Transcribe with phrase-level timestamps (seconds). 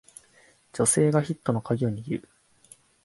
[0.73, 2.29] 女性がヒットのカギを握る